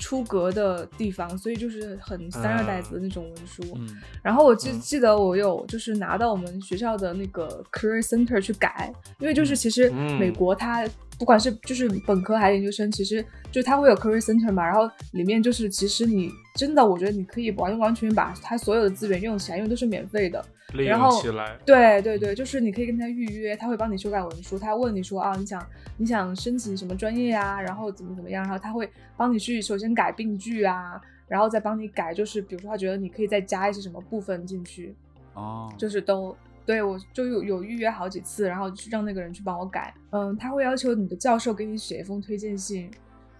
[0.02, 3.62] 出格的地方，所以就是很三二代子的那种文书。
[3.76, 3.88] 嗯，
[4.20, 10.84] 然后我记嗯记得我有就是拿到我们学校的那个 career center 去改，因为就是其实嗯美国它
[11.20, 20.44] 不管是就是本科还是研究生，其实就它会有 career center 嘛，然后里面就是其实你真的我觉得你可以完完全全把它所有的资源用起来，因为都是免费的。
[20.72, 21.58] 利然后用起来。
[21.64, 25.64] 对对对，就是你可以跟他预约，他会帮你修改文书，他问你说啊，你想
[25.96, 34.94] 你想申请什么专业啊，然后怎么怎么样，然后他会帮你去首先改病句啊，然后再帮你改，就是比如说他觉得你可以再加一些什么部分进去，
[35.34, 42.90] 哦，就是都对我就有有预约好几次，然后去让那个人去帮我改，嗯，他会要求你的教授给你写一封推荐信，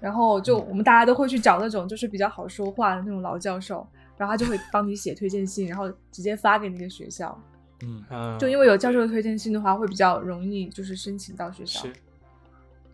[0.00, 0.66] 然后就嗯。
[0.70, 7.36] 我们大家都会去找那种就是比较好说话的那种老教授，然后他就会帮你写推荐信，然后直接发给那个学校。
[7.82, 11.80] 嗯，嗯，就因为有教授的推荐信的话，会比较容易就是申请到学校。
[11.80, 11.92] 是。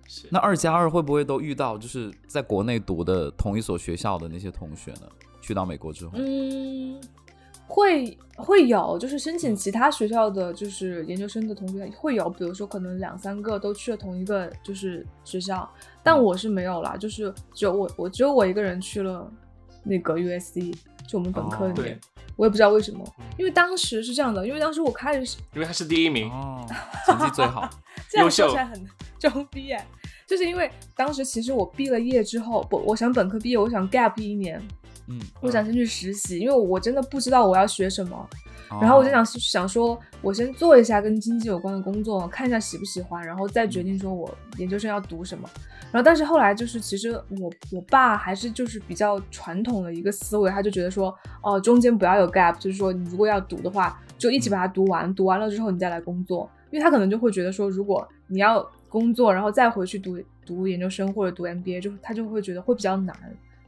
[0.06, 0.28] 是。
[0.30, 5.02] 那二加二会不会都遇到就是在国内读的同一所学校的那些同学呢？
[5.40, 7.00] 去到美国之后，嗯，
[7.66, 15.70] 会会有，就是申请其他学校的就是研究生的同学会有，比如说可能两三个都去了同一个就是学校，
[16.02, 19.30] 但我是没有啦，就是只有我我只有我一个人去了
[19.88, 20.74] 那个 USC，
[21.08, 21.98] 就我们本科里哦面，对
[22.36, 26.30] 我也不知道为什么嗯，因为当时是这样的，因为当时我开始因为他是第一名。
[26.30, 26.64] 哦，
[27.06, 27.68] 成绩最好，
[28.08, 28.86] 这样优秀说起来很
[29.18, 29.84] 装逼哎，
[30.26, 34.62] 就是因为当时其实我毕了业之后，不，我想本科毕业，我想 gap 一年，
[35.08, 38.28] 嗯，我想先去实习，因为我真的不知道我要学什么，哦
[38.80, 45.48] 然后我就想想说，我先做一下跟经济有关的工作，看一下喜不喜欢，然后再决定说我研究生要读什么。
[45.90, 63.16] 然后但是后来就是，其实我我爸还是就是比较传统的一个思维，他就觉得说，哦，中间不要有 gap，就是说你如果要读的话，就一起把它读完，读完了之后你再来工作，因为他可能就会觉得说，如果你要工作，然后再回去读读研究生或者读 MBA，就他就会觉得会比较难。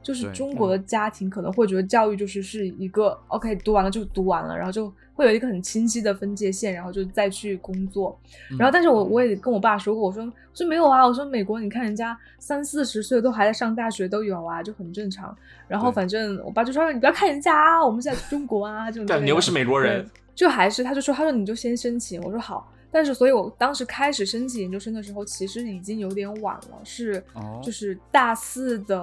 [0.02, 8.18] 就是中国的家庭可能会觉得教育就是是一个 OK 读完了就读完了，然后就会有一个很清晰的分界线，然后就再去工作。
[8.50, 15.36] 嗯然后，但是我我也跟我爸说过，我说我说没有啊，我说美国你看人家三四十岁都还在上大学都有啊，就很正常。
[15.68, 19.20] 然后反正我爸就说你不要看人家啊，我们现在中国啊这种之类的。
[19.20, 22.72] 对，你又不是美国人，就还是他就说他说你就先申请，我说好。
[22.92, 28.98] 但是，所以我当时开始申请研究生的时候，其实已经有点晚了，是哦就是大四的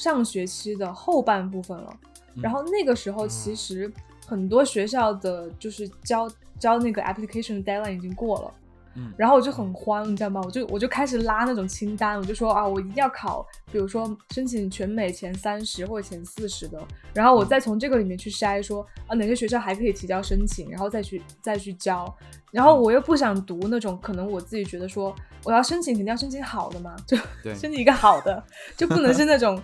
[0.00, 1.90] 上学期的后半部分了。
[2.34, 3.90] 嗯然后那个时候，其实
[4.26, 6.30] 很多学校的就是交
[6.60, 8.54] 交那个 application deadline 已经过了。
[8.96, 10.40] 嗯然后我就很慌，你知道吗？
[10.44, 16.82] 我就我就开始拉那种清单，我就说啊，我一定要考，比如说申请全美前三十或者前四十的，
[17.12, 22.12] 然后我再从这个里面去筛说啊哪些学校还可以提交申请，然后再去再去交。
[22.52, 28.42] 然后我又不想读那种可能我自己觉得说我要申请肯定要申请好的嘛，就对申请一个好的，
[28.76, 29.60] 就不能是那种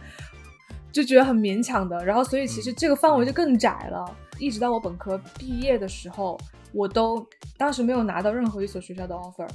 [0.92, 2.05] 就觉得很勉强的。
[2.05, 4.05] 然后所以其实这个范围就更窄了，
[4.38, 6.38] 一直到我本科毕业的时候，
[6.73, 9.49] 我都当时没有拿到任何一所学校的 offer，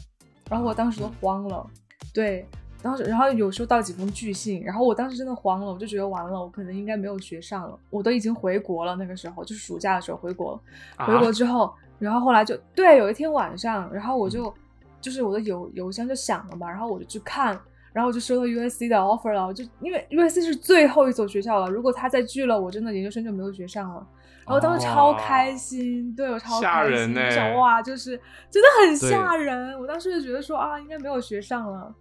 [0.49, 1.65] 然后我当时都慌了，
[2.13, 2.45] 对。
[2.79, 7.77] 当时，然后有收到几封拒信，然后我当时真的慌了，我就觉得完了，我可能应该没有学上了。
[7.89, 11.05] 我都已经回国了，那个时候就是暑假的时候回国了。
[11.05, 14.53] 回国之后，然后后来就对，有一天晚上，然后我就
[15.01, 17.59] 就是我的邮邮箱就响了嘛，然后我就去看，
[17.91, 24.07] 然后我就收到 USC 的 offer 了，就因为 USC 是最后一所学校了，如果他再拒了，我真的研究生就没有学上了。
[24.47, 29.77] 然后当时超开心，对我超吓开心，人呢想哇，就是真的很吓人。
[29.77, 31.93] 我当时就觉得说啊，应该没有学上了。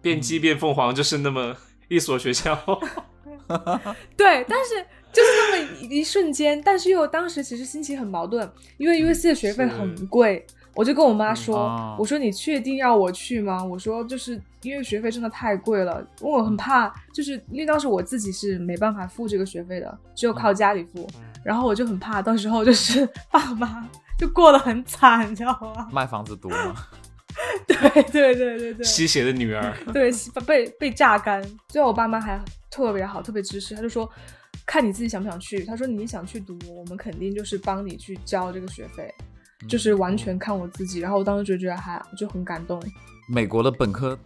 [0.00, 1.56] 变鸡变凤凰就是那么
[1.88, 2.54] 一所学校，
[4.16, 13.62] 对，但是就是那么一一瞬间，但是又当时其实心情很矛盾，因为 USC 的学费很贵，我就跟我妈说，啊我说你确定要我去吗？
[13.62, 21.08] 我说就是因为学费真的太贵了，我很怕，就是因为当时我自己是没办法付这个学费的，只有靠家里付，
[21.44, 25.88] 然后我就很怕到时候就是 爸妈就过得很惨，你知道吗？
[25.92, 26.74] 卖房子读吗？
[27.66, 29.74] 对对对对对，吸血的女儿。
[29.92, 30.12] 对，
[30.46, 31.42] 被被榨干。
[31.68, 32.38] 最后我爸妈还
[32.70, 34.08] 特别好，特别支持，他就说
[34.66, 35.64] 看你自己想不想去。
[35.64, 39.12] 他说你想去读，我们肯定就是帮你去交这个学费，
[39.68, 41.00] 就是完全看我自己。
[41.00, 42.82] 然后我当时就觉得还就很感动。
[43.28, 44.18] 美国的本科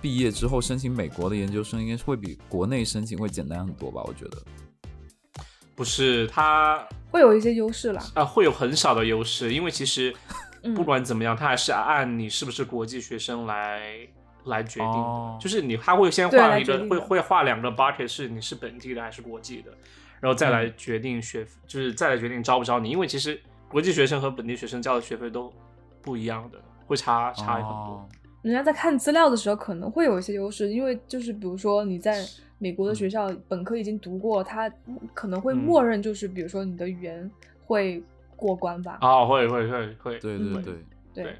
[0.00, 4.02] 毕业之后申请美国的研究生，应该是会比国内申请会简单很多吧？
[4.06, 4.38] 我觉得。
[5.74, 10.14] 不是他会有一些优势啦，啊、会有很少的优势，因为其实
[10.62, 13.80] 嗯不管怎么样，他还是按你是不是国际学生来
[14.44, 14.98] 来决定的。
[14.98, 19.72] 哦就是你他会先对画一个会会画两个 bucket，是你是本地的还是国际的，
[20.20, 22.90] 然后再来嗯决定学，就是再来决定招不招你。
[22.90, 23.40] 因为其实
[23.72, 25.52] 国际学生和本地学生交的学费都
[26.02, 27.94] 不一样的，会差差很多。
[27.94, 28.08] 哦
[28.42, 32.26] 人家在看资料的时候可能会有一些优势，因为就是比如说你在
[32.58, 34.68] 美国的学校本科已经读过，他
[35.14, 37.30] 可能会嗯默认就是比如说你的语言
[37.64, 38.02] 会
[38.34, 38.98] 过关吧。
[39.00, 40.74] 啊、会会会会，对对，对。
[41.14, 41.36] 对，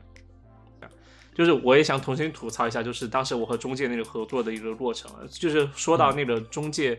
[1.34, 6.96] 就是我也想重新吐槽一下，就是当时我和中介那个合作的一个过程，就是说到那个中介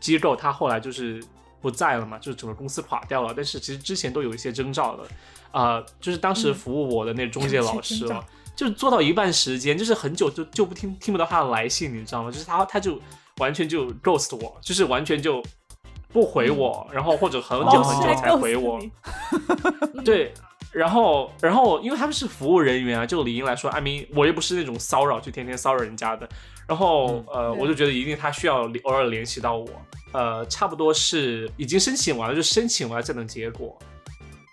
[0.00, 1.22] 机构，他后来就是
[1.64, 3.32] 不在了嘛，就是整个公司垮掉了。
[3.34, 5.08] 但是其实之前都有一些征兆的，
[5.50, 8.24] 啊、就是当时嗯服务我的那中介老师征兆哦，
[8.54, 12.30] 就是做到一半时间，就是很久就就不听听不到他的来信，你知道吗？
[12.30, 13.00] 就是他他就
[13.38, 15.42] 完全就 ghost 我，就是完全就
[16.12, 18.78] 不回我，然后或者很久哦很久才回我。
[20.04, 20.34] 对，
[20.70, 26.28] 然后然后因为他们是服务人员啊，就理应来说，阿明我又不是那种骚扰，就天天骚扰人家的。
[26.66, 29.68] 然后嗯呃，我就觉得一定他需要偶尔联系到我，
[30.12, 33.78] 呃，差不多是已经申请完了，就申请完了这等结果。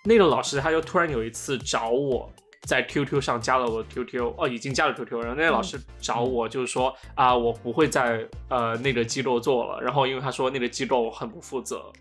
[0.04, 2.32] 那个老师他就突然有一次找我。
[2.67, 11.91] 在 QQ 上加了我的 QQ，哦，已经加了 QQ，然后那个老师找我，就是说啊，我不会在呃那个机构做了，然后因为他说那个机构很不负责，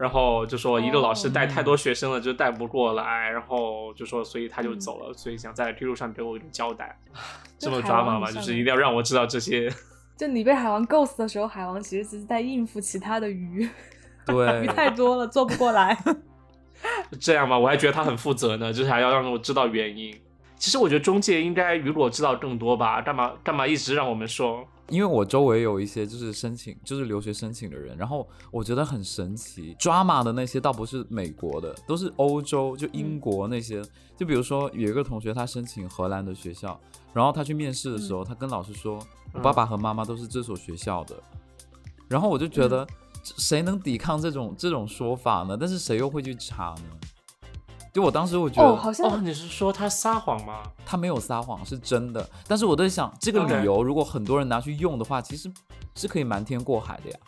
[0.00, 6.98] 然后就说一个老师带太多学生了，就带不过来，然后就说所以他就走了，所以想在 QQ 上给我一个交代，
[7.60, 9.70] 这么抓马嘛，就是一定要让我知道这些。
[10.16, 13.68] 就你被海王 ghost 的时候，海王其实只是在应付其他的鱼，
[14.24, 15.94] 对鱼，太多了做不过来。
[17.20, 20.18] 这样吧，我还觉得他很负责呢，就是还要让我知道原因。
[20.56, 24.66] 其实我觉得中介应该如果知道更多吧，干嘛干嘛一直让我们说？
[24.90, 33.82] 因为我周围有一些就是申请，就是留学申请的人，然后我觉得很神奇，drama 的那些倒不是美国的，都是欧洲，就英国那些。
[34.16, 36.78] 就比如说有一个同学他申请荷兰的学校，
[37.14, 38.98] 然后他去面试的时候，他跟老师说，
[39.32, 41.16] 我爸爸和妈妈都是这所学校的，
[42.08, 42.86] 然后我就觉得
[43.22, 45.56] 这谁能抵抗这种这种说法呢？
[45.58, 47.08] 但是谁又会去查呢？
[47.92, 50.62] 就我当时我觉哦，得好哦，像你是说他撒谎吗？
[50.86, 52.28] 他没有撒谎，是真的。
[52.46, 55.50] 但是我在想，这个理由如果很多人拿去用的话，其实
[55.94, 57.18] 是可以瞒天过海的呀。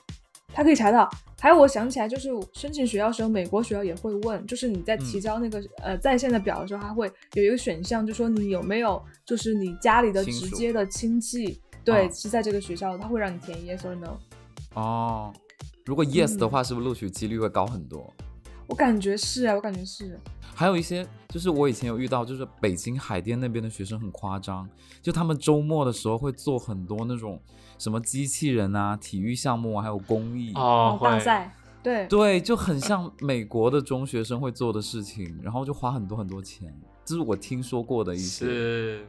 [0.54, 1.08] 他可以查到。
[1.40, 14.16] 还有，我想起来，就是申请学校的时候，美国学校也会问，就是你在提交那个、呃在线的表的时候，他会有一个选项，就说你有没有就是你家里的直接的亲戚，对，哦是在这个学校的，他会让你填 yes or no。
[14.74, 15.32] 哦，
[15.84, 18.08] 如果 yes 的嗯话，是不是录取几率会高很多？
[18.68, 20.20] 我感觉是啊，我感觉是。
[20.54, 24.68] 还有一些，就是我以前有遇到，就是北京海淀那边的学生很夸张，
[25.00, 27.40] 就他们周末的时候会做很多那种
[27.78, 30.52] 什么机器人啊、体育项目啊，还有公益。
[30.54, 36.72] 哦，会大赛，对，对，就很像美国的中学生会做的事情，然后就花很多很多钱。
[37.04, 38.44] 这是我听说过的一些。
[38.44, 39.06] 是，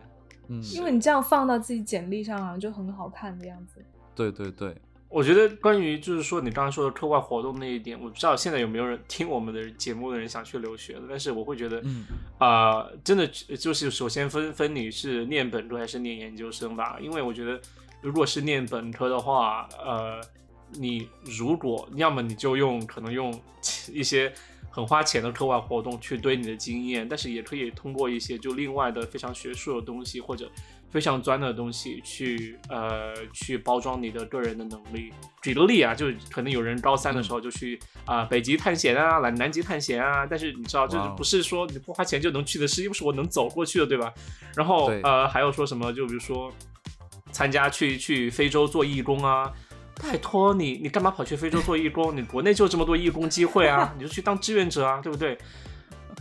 [0.47, 3.83] 嗯，因为你这样放到自己简历上啊，就很好看的样子。
[4.15, 4.75] 对对对，
[5.13, 12.05] 我觉得关于就是说你刚刚说的课外活动那一点，我不知道现在有没有人听我们的节目的人想去留学的，但是我会觉得，嗯。
[12.39, 17.61] 啊、真的就是首先分分你是念本科还是念研究生吧，因为我觉得
[18.01, 20.19] 如果是念本科的话，呃，
[20.71, 23.39] 你如果要么你就用可能用
[23.91, 24.33] 一些
[24.71, 30.49] 很花钱的课外活动去堆你的经验，但是也可以通过一些就另外的非常学术的东西或者
[30.93, 35.11] 非常专的东西去呃去包装你的个人的能力。
[35.41, 44.13] 举个例啊，就可能有人高三的时候就去啊、北极探险啊，来南极探险啊，但是你知道这哇哦不是说你不花钱就能去的事，又不是我能走过去的，对吧？
[44.55, 46.53] 然后呃还有说什么，就比如说
[47.31, 49.51] 参加去去非洲做义工啊。
[50.01, 52.15] 拜托你，你干嘛跑去非洲做义工？
[52.15, 55.37] 你国内就这么多义工机会啊，你就去当志愿者啊，对不对？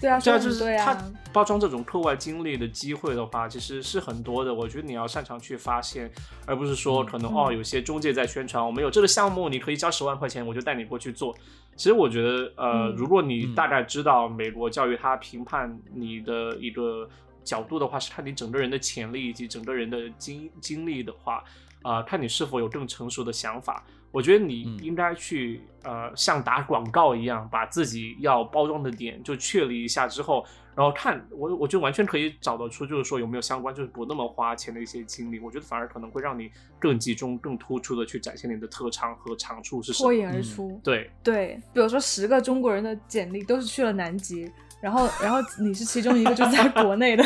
[0.03, 0.99] 对啊，对啊，就是他。
[1.33, 4.53] 包装这种课外经历的机会的话，其实是很多的。
[4.53, 6.13] 我觉得你要擅长去发现，
[6.45, 11.35] 而不是说可能、嗯哦，有些中介在宣传我们有这个项目，你可以交十万块钱，我就带你过去做。
[11.75, 17.09] 其实我觉得，呃，嗯如果你嗯大概知道美国教育它评判你的一个
[17.43, 21.43] 角度的话，是看你整个人的潜力以及整个人的经经历的话，
[21.81, 23.83] 啊、看你是否有更成熟的想法。
[24.11, 35.39] 我觉得你嗯应该去、呃，像打广告一样，把自己要包装的点就确立一下之后，然后看我，我觉得完全可以找得出，就是说有没有相关，就是不那么花钱的一些经历。
[35.41, 40.07] 我觉得反而可能会让你更集中、更突出的去展现你的特长和长处是什么。
[40.07, 47.25] 脱颖而嗯出，对，对，比如说十个中国人的简历都是去了南极，然后然后你是其中一个就在国内的，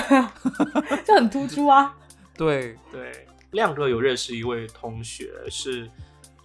[1.05, 1.95] 就很突出啊。
[2.37, 5.89] 对，对，亮哥有认识一位同学是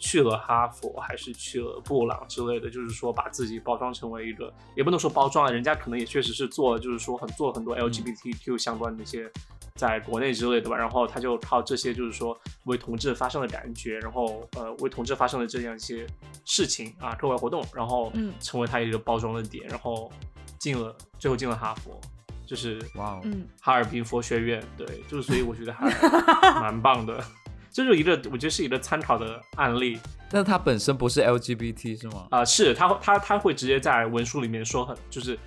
[0.02, 9.32] 去了哈佛，还是去了布朗之类的，就是说把自己包装成为一个，也不能说包装啊，人家可能也确实是做了，就是说很做很多 LGBTQ 相关的一些。
[9.74, 16.06] 在国内之类的吧，然后他就靠这些，就是说为同志发声的感觉，然后呃为同志发生的这样一些
[16.46, 18.34] 事情啊，课外活动，然后嗯。
[18.42, 20.12] 成为他一个包装的点，然后
[20.60, 22.00] 进了最后进了哈佛，
[22.46, 25.90] 就是哇哦，嗯，哈尔滨佛学院，对，就是所以我觉得还
[26.60, 27.24] 蛮棒的，
[27.72, 29.98] 这就是一个我觉得是一个参考的案例。
[30.32, 32.28] 那他本身不是 LGBT 是吗？
[32.32, 35.38] 啊、是他他他会直接在文书里面说很就是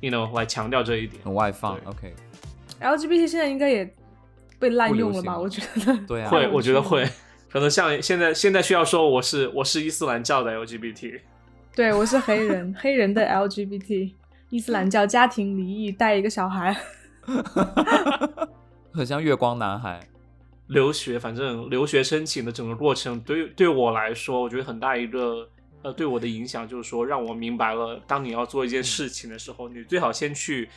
[0.00, 3.94] ，you know 来强调这一点，很外放，OK，LGBT 现在应该也
[4.58, 5.38] 被滥用了吧？
[5.38, 5.96] 我觉得。
[6.06, 7.08] 对啊， 会嗯我觉得会，
[7.50, 11.20] 可能像现在现在需要说我是我是伊斯兰教的 LGBT，
[11.74, 14.12] 对我是黑人， 黑人的 LGBT，
[14.50, 16.76] 伊斯兰教家庭离异带一个小孩，
[18.92, 20.00] 很像月光男孩。
[20.72, 25.48] 留学，反正留学申请的整个过程，对对我来说，我觉得很大一个
[25.82, 30.68] 呃对我的影响就是说，让我明白了，当你要做一件事情的时候，你最好先去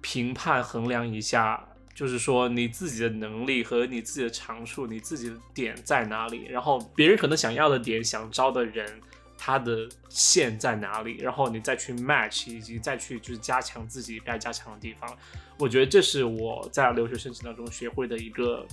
[0.00, 9.00] 评判衡量一下，就是说你自己的能力和你自己的长处，你自己的点在哪里，然后别人可能想要的点，想招的人。
[9.36, 11.16] 他的线在哪里？
[11.18, 15.18] 然后你再去 match，以及再去就是加强自己该加强的地方。
[15.58, 18.64] 我觉得这是我在留学申请当中学会的一个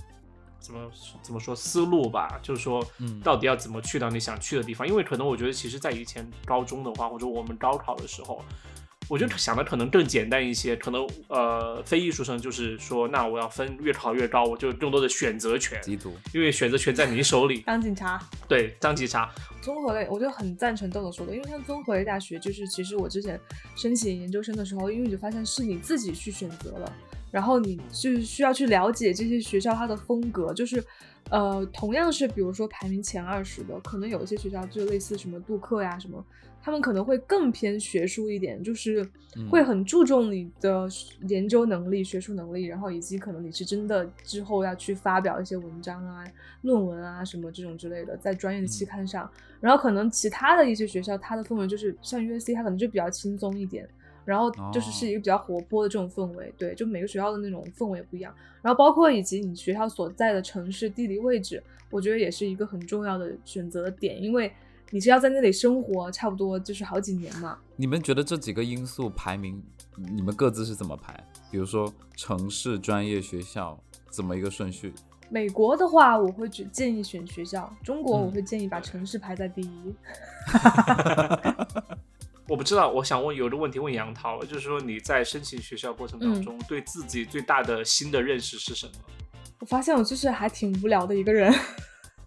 [0.62, 0.90] 怎么
[1.24, 4.88] 怎么说思路吧，就是说，嗯到底要怎么去到你想去的地方？
[4.88, 8.42] 因为可能我觉得，其实，在以前高中的话，或者我们高考的时候，
[9.10, 10.76] 我觉得想的可能更简单一些。
[10.76, 15.82] 可能呃，非艺术生就是说，那我要分越考越高，我就更多的选择权，
[16.34, 17.62] 因为选择权在你手里。
[17.62, 18.22] 当警察。
[18.48, 19.30] 对，当警察，
[19.62, 23.38] 综合类，我就很赞成豆豆说的，因为像综合类大学，就是其实我之前
[23.76, 26.94] 申请研究生的时候，因为你就发现是你自己去选择了，
[27.32, 30.84] 然后你就是需要去了解这些学校它的风格，就是
[31.30, 36.24] 呃，同样是比如说排名前二十的，可能有一些学校就类似什么杜克呀什么，
[36.62, 39.02] 他们可能会更偏学术一点，就是
[39.38, 40.90] 嗯会很注重你的
[41.30, 46.26] 研究能力、学术能力，然后以及可能你是真的之后要去发表一些文章啊、
[46.64, 49.30] 论文啊什么这种之类的，在专业的期刊上。
[49.62, 53.88] 然后可能其他的一些学校，它的氛围就是像 USC，它可能就比较轻松一点。
[54.26, 58.34] 然后就是是一个比较活泼的这种氛围，对，就每个学校的那种氛围不一样。
[58.62, 64.52] 然后包括以及你学校所在的城市地理位置，我觉得也是一个很重要的选择的点，因为
[64.92, 67.58] 你是要在那里生活差不多就是好几年嘛。
[67.76, 69.64] 你们觉得这几个因素排名，
[69.98, 71.18] 你们各自是怎么排？
[71.50, 74.94] 比如说城市、专业、学校，怎么一个顺序？
[75.30, 79.96] 美国的话，我会只建议选学校；中国嗯我会建议把城市排在第一。
[82.52, 88.92] 我不知道，我想问有个问题问杨涛，就是说你在申请学校过程当中，对自己最大的新的认识是什么？
[89.60, 91.50] 我发现我就是还挺无聊的一个人。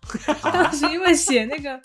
[0.43, 1.79] 当时因为写那个，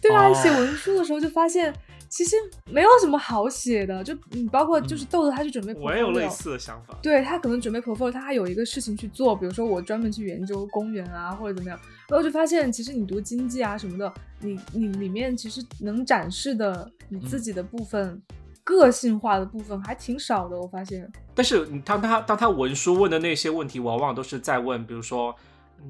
[0.00, 1.74] 对啊，哦写文书的时候就发现，
[2.08, 6.96] 其实没有什么好写的，就你包括就是豆豆他去准备我也有类似的想法。
[7.02, 11.78] 对他可能准备 portfolio，他还有一个事情去做，比如说我专门去研究公园啊或者怎么样，
[12.08, 18.20] 然后就发现其实你读经济啊什么的，你你里面其实能展示的你自己的部分。
[18.64, 21.10] 个性化的部分还挺少的，我发现。
[21.34, 25.34] 但是你当他当他文书问的那些问题，往往都是在问，比如说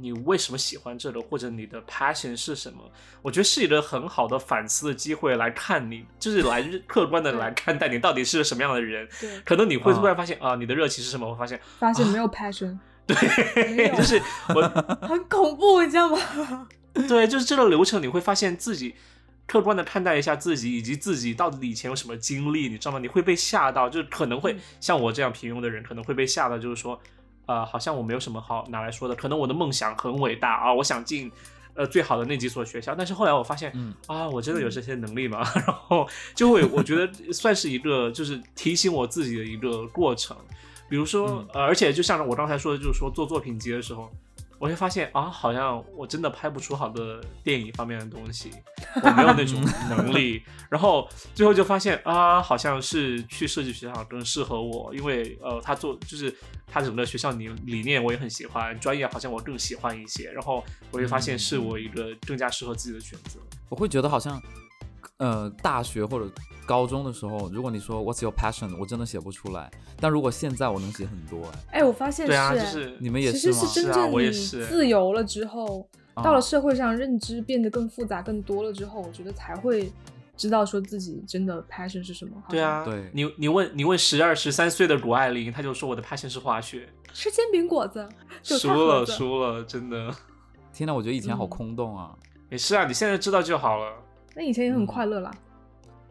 [0.00, 2.78] 你为什么喜欢这个，或者你的 passion 是什么？
[3.20, 9.06] 我觉得是一个很好的反思的机会，来看你，就是来 客观的来看待你到底是个什么样的人。
[9.20, 11.28] 对，可能你会突然发现啊，你的热情是什么？
[11.28, 12.78] 我发现发现没有 passion。
[13.14, 14.20] 对， 就是
[14.54, 14.62] 我
[15.06, 16.68] 很恐怖，你知道吗？
[17.08, 18.94] 对，就是这个流程，你会发现自己。
[19.44, 22.98] 客观的看待一下自己，以及自己到底以前有什么经历，你知道吗？
[23.00, 26.98] 你会被吓到，就是可能会像我这样平庸的人，可能会被吓到，就是说，
[27.44, 29.14] 呃，好像我没有什么好拿来说的。
[29.14, 31.30] 可能我的梦想很伟大啊，我想进
[31.74, 33.70] 呃最好的那几所学校，但是后来我发现，
[34.06, 35.42] 啊，我真的有这些能力吗？
[35.56, 40.36] 然后就会我觉得算是一个就是提醒我自己的一个过程。
[40.92, 44.12] 比如说，呃，而且就像我刚才说的，就是说做作品集的时候。
[44.58, 48.50] 我会发现啊，好像我真的拍不出好的电影方面的东西，
[49.02, 50.40] 我没有那种 能力。
[50.70, 56.32] 然后最后就发现啊，好像是去设计学校更适合我，因为呃，他做就是
[56.68, 60.30] 他整个学校理理念我也很喜欢，专业好像我更喜欢一些。
[60.30, 60.62] 然后
[60.92, 63.40] 我就发现是我一个更加适合自己的选择。
[63.70, 64.40] 我会觉得好像。
[65.22, 66.28] 呃，大学或者
[66.66, 69.70] 高中的时候，如果你说 What's your passion，我真的写不出来。
[70.00, 72.26] 但如果现在我能写很多，哎，哎，我发现
[72.66, 73.56] 是，你们也是吗？
[73.56, 79.92] 其实是真正你自由了之后，到了社会上，认知变得更复杂、更多了之后，我觉得才会
[80.36, 82.32] 知道说自己真的 passion 是什么。
[82.48, 88.08] 对啊，对，你你问你问十二十三岁的谷爱凌，她就说我的 passion 是滑雪，吃煎饼果子，
[88.42, 90.12] 输了输了，真的。
[90.72, 92.10] 天呐，我觉得以前好空洞啊。
[92.48, 94.01] 没事啊，你现在知道就好了。
[94.34, 95.30] 那以前也很快乐啦，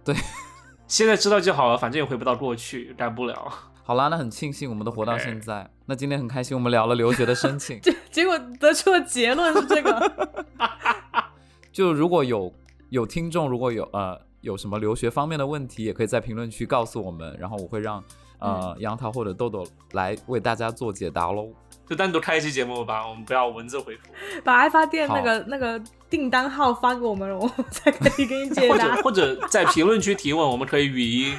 [0.03, 0.15] 对，
[0.87, 3.51] 现在知道就好了，反正也回不到过去，改不了。
[3.83, 5.69] 好啦，那很庆幸我们都活到现在。
[5.85, 10.35] 那今天很开心，我们聊了留学的申请， 结结果得出的结论是这个。
[11.73, 12.53] 就如果有
[12.89, 18.03] 有听众，如果有呃有什么留学方面的问题，也可以在评论区告诉我们，然后我会让
[18.41, 21.47] 呃杨桃或者豆豆来为大家做解答喽。
[21.87, 24.03] 就单独开一期节目吧，我们不要文字回复。
[24.45, 28.73] 把爱发电那个那个订单号发给我们，我们才可以给你解答。
[28.73, 31.35] 或者或者在评论区提问，我们可以语音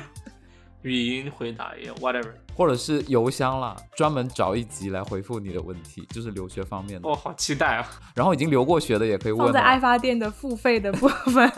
[0.82, 2.32] 语音回答也 whatever。
[2.54, 7.08] 或者是邮箱啦，专门找一集来回复你的问题，就是留学方面的。
[7.08, 7.88] 哦，好期待啊！
[8.14, 9.46] 然后已经留过学的也可以问。
[9.46, 11.50] 放在爱发电的付费的部分。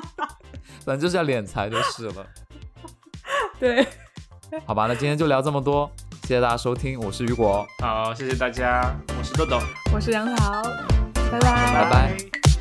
[0.82, 2.26] 反正就是要敛财就是了。
[3.60, 3.86] 对。
[4.66, 5.90] 好吧，那今天就聊这么多。
[6.22, 7.66] 谢谢大家收听，我是雨果。
[7.82, 9.58] 好，谢谢大家，我是豆豆，
[9.92, 10.62] 我是杨桃，
[11.30, 12.53] 拜拜，拜拜。